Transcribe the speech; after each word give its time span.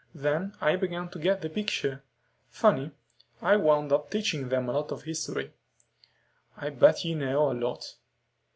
Then 0.15 0.55
I 0.59 0.77
began 0.77 1.09
to 1.09 1.19
get 1.19 1.41
the 1.41 1.49
picture. 1.51 2.01
Funny. 2.49 2.89
I 3.39 3.55
wound 3.55 3.91
up 3.93 4.09
teaching 4.09 4.49
them 4.49 4.67
a 4.67 4.71
lot 4.73 4.91
of 4.91 5.03
history." 5.03 5.53
"I 6.57 6.71
bet 6.71 7.05
you 7.05 7.13
know 7.15 7.51
a 7.51 7.53
lot." 7.53 7.97